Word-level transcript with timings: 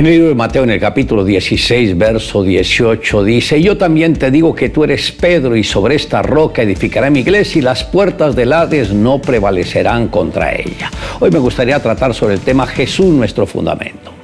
En 0.00 0.06
el 0.06 0.12
libro 0.12 0.28
de 0.30 0.34
Mateo, 0.34 0.62
en 0.62 0.70
el 0.70 0.80
capítulo 0.80 1.26
16, 1.26 1.98
verso 1.98 2.42
18, 2.42 3.22
dice, 3.22 3.60
yo 3.60 3.76
también 3.76 4.14
te 4.14 4.30
digo 4.30 4.54
que 4.54 4.70
tú 4.70 4.82
eres 4.82 5.12
Pedro 5.12 5.54
y 5.56 5.62
sobre 5.62 5.94
esta 5.94 6.22
roca 6.22 6.62
edificaré 6.62 7.10
mi 7.10 7.20
iglesia 7.20 7.58
y 7.58 7.62
las 7.62 7.84
puertas 7.84 8.34
del 8.34 8.54
Hades 8.54 8.94
no 8.94 9.20
prevalecerán 9.20 10.08
contra 10.08 10.54
ella. 10.54 10.90
Hoy 11.20 11.30
me 11.30 11.38
gustaría 11.38 11.78
tratar 11.82 12.14
sobre 12.14 12.32
el 12.32 12.40
tema 12.40 12.66
Jesús, 12.66 13.08
nuestro 13.08 13.46
fundamento. 13.46 14.19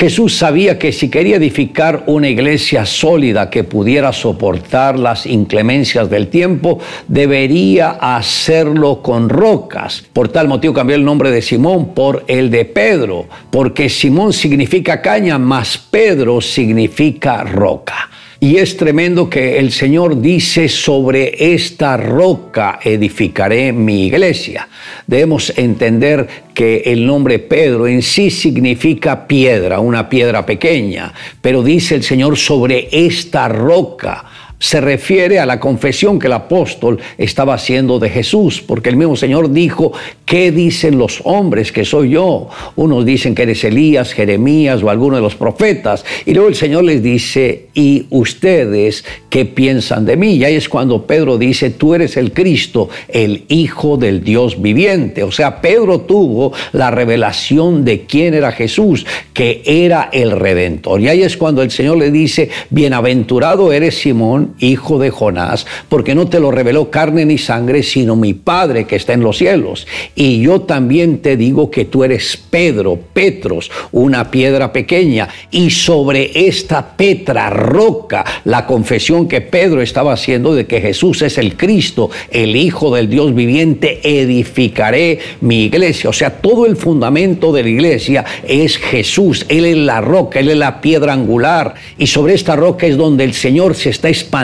Jesús 0.00 0.34
sabía 0.34 0.78
que 0.78 0.92
si 0.92 1.10
quería 1.10 1.36
edificar 1.36 2.04
una 2.06 2.26
iglesia 2.26 2.86
sólida 2.86 3.50
que 3.50 3.64
pudiera 3.64 4.14
soportar 4.14 4.98
las 4.98 5.26
inclemencias 5.26 6.08
del 6.08 6.28
tiempo, 6.28 6.78
debería 7.06 7.90
hacerlo 8.00 9.02
con 9.02 9.28
rocas. 9.28 10.02
Por 10.14 10.28
tal 10.28 10.48
motivo 10.48 10.72
cambió 10.72 10.96
el 10.96 11.04
nombre 11.04 11.30
de 11.30 11.42
Simón 11.42 11.92
por 11.92 12.24
el 12.28 12.50
de 12.50 12.64
Pedro, 12.64 13.26
porque 13.50 13.90
Simón 13.90 14.32
significa 14.32 15.02
caña, 15.02 15.38
más 15.38 15.76
Pedro 15.76 16.40
significa 16.40 17.44
roca. 17.44 18.08
Y 18.42 18.56
es 18.56 18.78
tremendo 18.78 19.28
que 19.28 19.58
el 19.58 19.70
Señor 19.70 20.18
dice, 20.18 20.66
sobre 20.70 21.52
esta 21.54 21.98
roca 21.98 22.80
edificaré 22.82 23.70
mi 23.70 24.06
iglesia. 24.06 24.66
Debemos 25.06 25.52
entender 25.58 26.26
que 26.54 26.78
el 26.86 27.06
nombre 27.06 27.38
Pedro 27.38 27.86
en 27.86 28.00
sí 28.00 28.30
significa 28.30 29.26
piedra, 29.26 29.80
una 29.80 30.08
piedra 30.08 30.46
pequeña, 30.46 31.12
pero 31.42 31.62
dice 31.62 31.94
el 31.94 32.02
Señor 32.02 32.38
sobre 32.38 32.88
esta 32.90 33.46
roca 33.46 34.24
se 34.60 34.80
refiere 34.80 35.40
a 35.40 35.46
la 35.46 35.58
confesión 35.58 36.18
que 36.18 36.26
el 36.26 36.34
apóstol 36.34 37.00
estaba 37.16 37.54
haciendo 37.54 37.98
de 37.98 38.10
Jesús, 38.10 38.60
porque 38.60 38.90
el 38.90 38.96
mismo 38.96 39.16
Señor 39.16 39.50
dijo, 39.50 39.92
¿qué 40.26 40.52
dicen 40.52 40.98
los 40.98 41.22
hombres 41.24 41.72
que 41.72 41.86
soy 41.86 42.10
yo? 42.10 42.48
Unos 42.76 43.06
dicen 43.06 43.34
que 43.34 43.42
eres 43.42 43.64
Elías, 43.64 44.12
Jeremías 44.12 44.82
o 44.82 44.90
alguno 44.90 45.16
de 45.16 45.22
los 45.22 45.34
profetas, 45.34 46.04
y 46.26 46.34
luego 46.34 46.50
el 46.50 46.54
Señor 46.54 46.84
les 46.84 47.02
dice, 47.02 47.68
¿y 47.72 48.06
ustedes 48.10 49.04
qué 49.30 49.46
piensan 49.46 50.04
de 50.04 50.18
mí? 50.18 50.34
Y 50.34 50.44
ahí 50.44 50.56
es 50.56 50.68
cuando 50.68 51.06
Pedro 51.06 51.38
dice, 51.38 51.70
tú 51.70 51.94
eres 51.94 52.18
el 52.18 52.32
Cristo, 52.32 52.90
el 53.08 53.44
Hijo 53.48 53.96
del 53.96 54.22
Dios 54.22 54.60
viviente. 54.60 55.22
O 55.22 55.32
sea, 55.32 55.62
Pedro 55.62 56.02
tuvo 56.02 56.52
la 56.72 56.90
revelación 56.90 57.84
de 57.86 58.02
quién 58.02 58.34
era 58.34 58.52
Jesús, 58.52 59.06
que 59.32 59.62
era 59.64 60.10
el 60.12 60.32
Redentor. 60.32 61.00
Y 61.00 61.08
ahí 61.08 61.22
es 61.22 61.38
cuando 61.38 61.62
el 61.62 61.70
Señor 61.70 61.96
le 61.96 62.10
dice, 62.10 62.50
bienaventurado 62.68 63.72
eres 63.72 63.98
Simón, 63.98 64.49
hijo 64.58 64.98
de 64.98 65.10
Jonás, 65.10 65.66
porque 65.88 66.14
no 66.14 66.28
te 66.28 66.40
lo 66.40 66.50
reveló 66.50 66.90
carne 66.90 67.24
ni 67.24 67.38
sangre, 67.38 67.82
sino 67.82 68.16
mi 68.16 68.34
Padre 68.34 68.84
que 68.84 68.96
está 68.96 69.12
en 69.12 69.22
los 69.22 69.38
cielos. 69.38 69.86
Y 70.14 70.42
yo 70.42 70.62
también 70.62 71.18
te 71.18 71.36
digo 71.36 71.70
que 71.70 71.84
tú 71.84 72.04
eres 72.04 72.36
Pedro, 72.36 72.98
Petros, 73.12 73.70
una 73.92 74.30
piedra 74.30 74.72
pequeña, 74.72 75.28
y 75.50 75.70
sobre 75.70 76.30
esta 76.48 76.96
Petra, 76.96 77.50
roca, 77.50 78.24
la 78.44 78.66
confesión 78.66 79.28
que 79.28 79.40
Pedro 79.40 79.82
estaba 79.82 80.12
haciendo 80.12 80.54
de 80.54 80.66
que 80.66 80.80
Jesús 80.80 81.22
es 81.22 81.38
el 81.38 81.56
Cristo, 81.56 82.10
el 82.30 82.56
Hijo 82.56 82.94
del 82.94 83.08
Dios 83.08 83.34
viviente, 83.34 84.00
edificaré 84.02 85.18
mi 85.40 85.64
iglesia. 85.64 86.10
O 86.10 86.12
sea, 86.12 86.40
todo 86.40 86.66
el 86.66 86.76
fundamento 86.76 87.52
de 87.52 87.62
la 87.62 87.68
iglesia 87.68 88.24
es 88.46 88.76
Jesús. 88.76 89.46
Él 89.48 89.64
es 89.64 89.76
la 89.76 90.00
roca, 90.00 90.40
Él 90.40 90.50
es 90.50 90.56
la 90.56 90.80
piedra 90.80 91.12
angular, 91.12 91.74
y 91.98 92.06
sobre 92.06 92.34
esta 92.34 92.56
roca 92.56 92.86
es 92.86 92.96
donde 92.96 93.24
el 93.24 93.34
Señor 93.34 93.74
se 93.74 93.90
está 93.90 94.08
expandiendo 94.08 94.39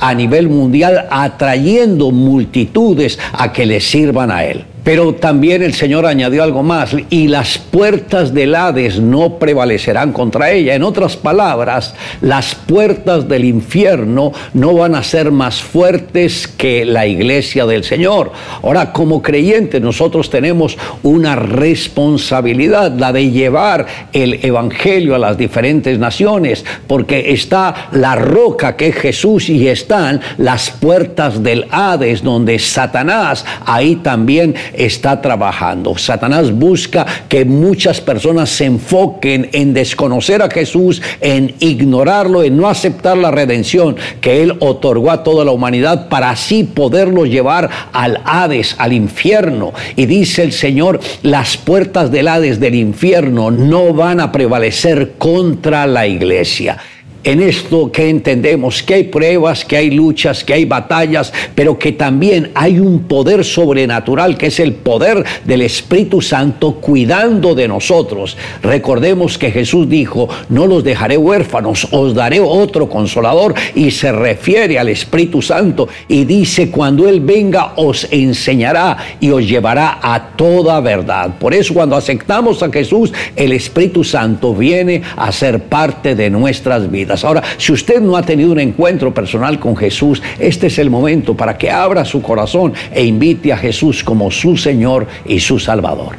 a 0.00 0.14
nivel 0.14 0.48
mundial, 0.48 1.06
atrayendo 1.10 2.10
multitudes 2.10 3.18
a 3.32 3.52
que 3.52 3.66
le 3.66 3.80
sirvan 3.80 4.30
a 4.30 4.44
Él. 4.44 4.64
Pero 4.88 5.12
también 5.12 5.62
el 5.62 5.74
Señor 5.74 6.06
añadió 6.06 6.42
algo 6.42 6.62
más, 6.62 6.96
y 7.10 7.28
las 7.28 7.58
puertas 7.58 8.32
del 8.32 8.54
Hades 8.54 8.98
no 8.98 9.38
prevalecerán 9.38 10.14
contra 10.14 10.50
ella. 10.50 10.74
En 10.74 10.82
otras 10.82 11.14
palabras, 11.14 11.94
las 12.22 12.54
puertas 12.54 13.28
del 13.28 13.44
infierno 13.44 14.32
no 14.54 14.72
van 14.72 14.94
a 14.94 15.02
ser 15.02 15.30
más 15.30 15.60
fuertes 15.60 16.48
que 16.48 16.86
la 16.86 17.06
iglesia 17.06 17.66
del 17.66 17.84
Señor. 17.84 18.32
Ahora, 18.62 18.90
como 18.94 19.20
creyentes, 19.20 19.82
nosotros 19.82 20.30
tenemos 20.30 20.78
una 21.02 21.36
responsabilidad, 21.36 22.90
la 22.92 23.12
de 23.12 23.30
llevar 23.30 23.84
el 24.14 24.42
Evangelio 24.42 25.14
a 25.14 25.18
las 25.18 25.36
diferentes 25.36 25.98
naciones, 25.98 26.64
porque 26.86 27.30
está 27.34 27.90
la 27.92 28.14
roca 28.14 28.74
que 28.74 28.86
es 28.86 28.96
Jesús 28.96 29.50
y 29.50 29.68
están 29.68 30.22
las 30.38 30.70
puertas 30.70 31.42
del 31.42 31.66
Hades, 31.70 32.22
donde 32.22 32.58
Satanás 32.58 33.44
ahí 33.66 33.96
también 33.96 34.54
está 34.78 35.20
trabajando. 35.20 35.96
Satanás 35.98 36.52
busca 36.52 37.06
que 37.28 37.44
muchas 37.44 38.00
personas 38.00 38.48
se 38.50 38.64
enfoquen 38.64 39.48
en 39.52 39.74
desconocer 39.74 40.42
a 40.42 40.50
Jesús, 40.50 41.02
en 41.20 41.54
ignorarlo, 41.60 42.42
en 42.42 42.56
no 42.56 42.68
aceptar 42.68 43.16
la 43.16 43.30
redención 43.30 43.96
que 44.20 44.42
Él 44.42 44.56
otorgó 44.60 45.10
a 45.10 45.22
toda 45.22 45.44
la 45.44 45.50
humanidad 45.50 46.08
para 46.08 46.30
así 46.30 46.64
poderlo 46.64 47.26
llevar 47.26 47.68
al 47.92 48.20
Hades, 48.24 48.76
al 48.78 48.92
infierno. 48.92 49.72
Y 49.96 50.06
dice 50.06 50.42
el 50.42 50.52
Señor, 50.52 51.00
las 51.22 51.56
puertas 51.56 52.10
del 52.10 52.28
Hades, 52.28 52.60
del 52.60 52.74
infierno, 52.74 53.50
no 53.50 53.92
van 53.92 54.20
a 54.20 54.32
prevalecer 54.32 55.14
contra 55.18 55.86
la 55.86 56.06
iglesia 56.06 56.78
en 57.24 57.42
esto 57.42 57.90
que 57.90 58.08
entendemos 58.08 58.82
que 58.82 58.94
hay 58.94 59.04
pruebas, 59.04 59.64
que 59.64 59.76
hay 59.76 59.90
luchas, 59.90 60.44
que 60.44 60.54
hay 60.54 60.64
batallas, 60.64 61.32
pero 61.54 61.78
que 61.78 61.92
también 61.92 62.50
hay 62.54 62.78
un 62.78 63.00
poder 63.00 63.44
sobrenatural 63.44 64.36
que 64.36 64.46
es 64.46 64.60
el 64.60 64.74
poder 64.74 65.24
del 65.44 65.62
Espíritu 65.62 66.20
Santo 66.22 66.76
cuidando 66.76 67.54
de 67.54 67.68
nosotros. 67.68 68.36
Recordemos 68.62 69.38
que 69.38 69.50
Jesús 69.50 69.88
dijo, 69.88 70.28
no 70.48 70.66
los 70.66 70.84
dejaré 70.84 71.16
huérfanos, 71.16 71.88
os 71.90 72.14
daré 72.14 72.40
otro 72.40 72.88
consolador 72.88 73.54
y 73.74 73.90
se 73.90 74.12
refiere 74.12 74.78
al 74.78 74.88
Espíritu 74.88 75.42
Santo 75.42 75.88
y 76.08 76.24
dice, 76.24 76.70
cuando 76.70 77.08
Él 77.08 77.20
venga 77.20 77.72
os 77.76 78.06
enseñará 78.10 78.96
y 79.20 79.30
os 79.30 79.46
llevará 79.46 79.98
a 80.02 80.36
toda 80.36 80.80
verdad. 80.80 81.34
Por 81.38 81.54
eso 81.54 81.74
cuando 81.74 81.96
aceptamos 81.96 82.62
a 82.62 82.70
Jesús, 82.70 83.12
el 83.36 83.52
Espíritu 83.52 84.04
Santo 84.04 84.54
viene 84.54 85.02
a 85.16 85.32
ser 85.32 85.64
parte 85.64 86.14
de 86.14 86.30
nuestras 86.30 86.90
Ahora, 87.24 87.42
si 87.56 87.72
usted 87.72 88.00
no 88.00 88.16
ha 88.16 88.22
tenido 88.22 88.52
un 88.52 88.60
encuentro 88.60 89.12
personal 89.12 89.58
con 89.58 89.76
Jesús, 89.76 90.22
este 90.38 90.66
es 90.66 90.78
el 90.78 90.90
momento 90.90 91.34
para 91.34 91.56
que 91.56 91.70
abra 91.70 92.04
su 92.04 92.20
corazón 92.20 92.74
e 92.92 93.04
invite 93.04 93.52
a 93.52 93.56
Jesús 93.56 94.04
como 94.04 94.30
su 94.30 94.56
Señor 94.56 95.06
y 95.24 95.40
su 95.40 95.58
Salvador. 95.58 96.16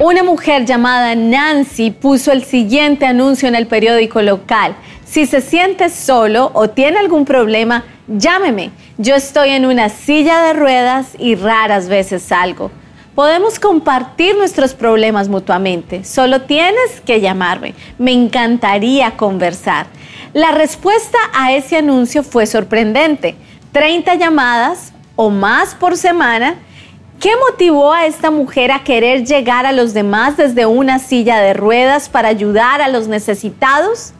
Una 0.00 0.22
mujer 0.22 0.64
llamada 0.64 1.16
Nancy 1.16 1.90
puso 1.90 2.30
el 2.30 2.44
siguiente 2.44 3.04
anuncio 3.04 3.48
en 3.48 3.56
el 3.56 3.66
periódico 3.66 4.22
local. 4.22 4.76
Si 5.04 5.26
se 5.26 5.40
siente 5.40 5.90
solo 5.90 6.52
o 6.54 6.70
tiene 6.70 6.98
algún 6.98 7.24
problema, 7.24 7.84
llámeme. 8.06 8.70
Yo 8.96 9.16
estoy 9.16 9.50
en 9.50 9.66
una 9.66 9.88
silla 9.88 10.40
de 10.42 10.52
ruedas 10.52 11.08
y 11.18 11.34
raras 11.34 11.88
veces 11.88 12.22
salgo. 12.22 12.70
Podemos 13.18 13.58
compartir 13.58 14.36
nuestros 14.36 14.74
problemas 14.74 15.28
mutuamente. 15.28 16.04
Solo 16.04 16.42
tienes 16.42 17.00
que 17.04 17.20
llamarme. 17.20 17.74
Me 17.98 18.12
encantaría 18.12 19.16
conversar. 19.16 19.88
La 20.34 20.52
respuesta 20.52 21.18
a 21.34 21.52
ese 21.52 21.78
anuncio 21.78 22.22
fue 22.22 22.46
sorprendente. 22.46 23.34
30 23.72 24.14
llamadas 24.14 24.92
o 25.16 25.30
más 25.30 25.74
por 25.74 25.96
semana. 25.96 26.54
¿Qué 27.18 27.32
motivó 27.50 27.92
a 27.92 28.06
esta 28.06 28.30
mujer 28.30 28.70
a 28.70 28.84
querer 28.84 29.24
llegar 29.24 29.66
a 29.66 29.72
los 29.72 29.94
demás 29.94 30.36
desde 30.36 30.66
una 30.66 31.00
silla 31.00 31.40
de 31.40 31.54
ruedas 31.54 32.08
para 32.08 32.28
ayudar 32.28 32.80
a 32.80 32.86
los 32.86 33.08
necesitados? 33.08 34.12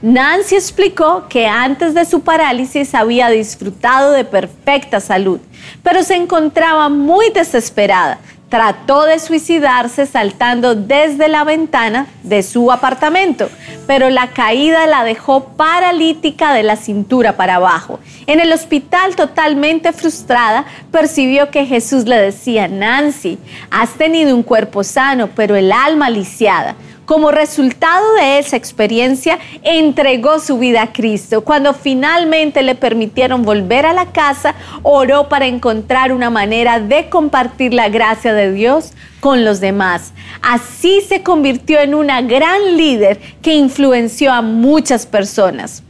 Nancy 0.00 0.54
explicó 0.54 1.26
que 1.28 1.46
antes 1.46 1.94
de 1.94 2.04
su 2.04 2.20
parálisis 2.20 2.94
había 2.94 3.30
disfrutado 3.30 4.12
de 4.12 4.24
perfecta 4.24 5.00
salud, 5.00 5.40
pero 5.82 6.04
se 6.04 6.14
encontraba 6.14 6.88
muy 6.90 7.30
desesperada 7.30 8.20
trató 8.54 9.02
de 9.02 9.18
suicidarse 9.18 10.06
saltando 10.06 10.76
desde 10.76 11.26
la 11.26 11.42
ventana 11.42 12.06
de 12.22 12.44
su 12.44 12.70
apartamento, 12.70 13.50
pero 13.88 14.10
la 14.10 14.28
caída 14.28 14.86
la 14.86 15.02
dejó 15.02 15.42
paralítica 15.56 16.54
de 16.54 16.62
la 16.62 16.76
cintura 16.76 17.36
para 17.36 17.56
abajo. 17.56 17.98
En 18.28 18.38
el 18.38 18.52
hospital, 18.52 19.16
totalmente 19.16 19.92
frustrada, 19.92 20.66
percibió 20.92 21.50
que 21.50 21.66
Jesús 21.66 22.04
le 22.04 22.16
decía, 22.16 22.68
Nancy, 22.68 23.40
has 23.72 23.94
tenido 23.94 24.36
un 24.36 24.44
cuerpo 24.44 24.84
sano, 24.84 25.30
pero 25.34 25.56
el 25.56 25.72
alma 25.72 26.08
lisiada. 26.08 26.76
Como 27.06 27.30
resultado 27.30 28.14
de 28.14 28.38
esa 28.38 28.56
experiencia, 28.56 29.38
entregó 29.62 30.38
su 30.38 30.58
vida 30.58 30.82
a 30.82 30.92
Cristo. 30.92 31.44
Cuando 31.44 31.74
finalmente 31.74 32.62
le 32.62 32.74
permitieron 32.74 33.42
volver 33.42 33.84
a 33.84 33.92
la 33.92 34.06
casa, 34.06 34.54
oró 34.82 35.28
para 35.28 35.46
encontrar 35.46 36.12
una 36.12 36.30
manera 36.30 36.80
de 36.80 37.10
compartir 37.10 37.74
la 37.74 37.90
gracia 37.90 38.32
de 38.32 38.52
Dios 38.52 38.92
con 39.20 39.44
los 39.44 39.60
demás. 39.60 40.14
Así 40.40 41.02
se 41.02 41.22
convirtió 41.22 41.78
en 41.80 41.94
una 41.94 42.22
gran 42.22 42.76
líder 42.78 43.20
que 43.42 43.54
influenció 43.54 44.32
a 44.32 44.40
muchas 44.40 45.04
personas 45.04 45.82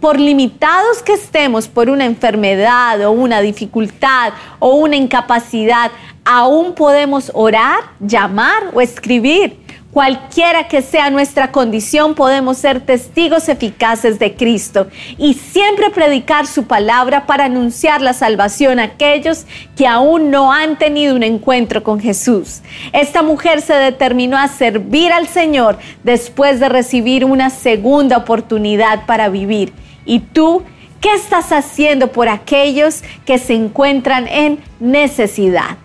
por 0.00 0.18
limitados 0.18 1.02
que 1.02 1.12
estemos 1.12 1.68
por 1.68 1.90
una 1.90 2.06
enfermedad 2.06 3.04
o 3.04 3.10
una 3.10 3.42
dificultad 3.42 4.32
o 4.58 4.74
una 4.76 4.96
incapacidad, 4.96 5.90
aún 6.24 6.74
podemos 6.74 7.30
orar, 7.34 7.80
llamar 8.00 8.70
o 8.72 8.80
escribir. 8.80 9.59
Cualquiera 9.92 10.68
que 10.68 10.82
sea 10.82 11.10
nuestra 11.10 11.50
condición, 11.50 12.14
podemos 12.14 12.58
ser 12.58 12.80
testigos 12.80 13.48
eficaces 13.48 14.20
de 14.20 14.36
Cristo 14.36 14.86
y 15.18 15.34
siempre 15.34 15.90
predicar 15.90 16.46
su 16.46 16.68
palabra 16.68 17.26
para 17.26 17.46
anunciar 17.46 18.00
la 18.00 18.12
salvación 18.12 18.78
a 18.78 18.84
aquellos 18.84 19.46
que 19.76 19.88
aún 19.88 20.30
no 20.30 20.52
han 20.52 20.78
tenido 20.78 21.16
un 21.16 21.24
encuentro 21.24 21.82
con 21.82 21.98
Jesús. 21.98 22.60
Esta 22.92 23.22
mujer 23.22 23.62
se 23.62 23.74
determinó 23.74 24.38
a 24.38 24.46
servir 24.46 25.12
al 25.12 25.26
Señor 25.26 25.76
después 26.04 26.60
de 26.60 26.68
recibir 26.68 27.24
una 27.24 27.50
segunda 27.50 28.16
oportunidad 28.16 29.06
para 29.06 29.28
vivir. 29.28 29.72
¿Y 30.04 30.20
tú 30.20 30.62
qué 31.00 31.14
estás 31.14 31.50
haciendo 31.50 32.12
por 32.12 32.28
aquellos 32.28 33.02
que 33.26 33.38
se 33.38 33.54
encuentran 33.54 34.28
en 34.28 34.60
necesidad? 34.78 35.78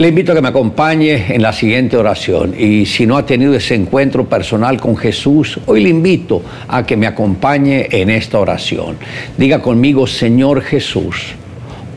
Le 0.00 0.08
invito 0.08 0.32
a 0.32 0.34
que 0.34 0.40
me 0.40 0.48
acompañe 0.48 1.26
en 1.28 1.42
la 1.42 1.52
siguiente 1.52 1.94
oración 1.94 2.54
y 2.58 2.86
si 2.86 3.06
no 3.06 3.18
ha 3.18 3.26
tenido 3.26 3.52
ese 3.52 3.74
encuentro 3.74 4.24
personal 4.24 4.80
con 4.80 4.96
Jesús, 4.96 5.60
hoy 5.66 5.82
le 5.82 5.90
invito 5.90 6.40
a 6.68 6.86
que 6.86 6.96
me 6.96 7.06
acompañe 7.06 7.86
en 7.90 8.08
esta 8.08 8.38
oración. 8.38 8.96
Diga 9.36 9.60
conmigo, 9.60 10.06
Señor 10.06 10.62
Jesús, 10.62 11.34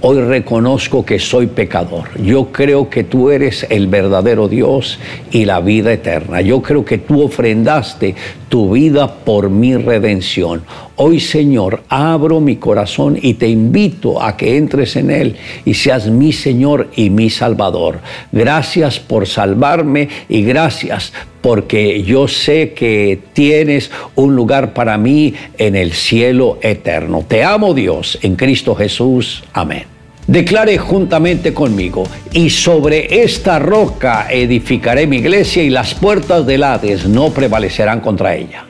hoy 0.02 0.20
reconozco 0.20 1.06
que 1.06 1.18
soy 1.18 1.48
pecador. 1.48 2.10
Yo 2.22 2.52
creo 2.52 2.90
que 2.90 3.06
tú 3.06 3.32
eres 3.32 3.66
el 3.70 3.88
verdadero 3.88 4.50
Dios 4.50 5.00
y 5.32 5.46
la 5.46 5.62
vida 5.62 5.94
eterna. 5.94 6.42
Yo 6.42 6.62
creo 6.62 6.84
que 6.84 6.98
tú 6.98 7.22
ofrendaste 7.22 8.16
tu 8.50 8.74
vida 8.74 9.16
por 9.24 9.50
mi 9.50 9.78
redención. 9.78 10.64
Hoy, 10.95 11.19
Señor, 11.19 11.81
abro 11.90 12.40
mi 12.40 12.57
corazón 12.57 13.18
y 13.19 13.34
te 13.34 13.48
invito 13.48 14.22
a 14.22 14.38
que 14.38 14.57
entres 14.57 14.95
en 14.95 15.10
él 15.10 15.36
y 15.66 15.74
seas 15.74 16.07
mi 16.07 16.31
Señor 16.31 16.92
y 16.95 17.10
mi 17.10 17.31
Salvador. 17.31 18.00
Gracias 18.31 19.00
por 19.00 19.28
salvarme 19.28 20.07
y 20.30 20.44
gracias 20.44 21.12
porque 21.42 22.04
yo 22.04 22.28
sé 22.28 22.74
que 22.74 23.19
tienes 23.34 23.90
un 24.13 24.36
lugar 24.36 24.74
para 24.74 25.00
mí 25.00 25.34
en 25.57 25.75
el 25.75 25.94
cielo 25.94 26.60
eterno. 26.62 27.25
Te 27.28 27.44
amo 27.44 27.74
Dios 27.74 28.19
en 28.22 28.36
Cristo 28.36 28.75
Jesús. 28.75 29.44
Amén. 29.51 29.86
Declare 30.28 30.78
juntamente 30.78 31.54
conmigo, 31.54 32.04
y 32.31 32.50
sobre 32.50 33.24
esta 33.24 33.60
roca 33.60 34.28
edificaré 34.30 35.06
mi 35.06 35.18
iglesia 35.18 35.63
y 35.63 35.69
las 35.69 35.96
puertas 35.96 36.46
del 36.46 36.63
Hades 36.63 37.07
no 37.07 37.31
prevalecerán 37.31 38.00
contra 38.00 38.34
ella. 38.36 38.66